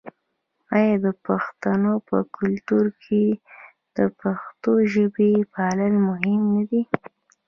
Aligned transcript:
آیا 0.75 0.95
د 1.05 1.07
پښتنو 1.25 1.93
په 2.07 2.17
کلتور 2.35 2.85
کې 3.03 3.23
د 3.97 3.99
پښتو 4.21 4.71
ژبې 4.93 5.31
پالل 5.53 5.93
مهم 6.09 6.41
نه 6.53 6.63
دي؟ 6.69 6.81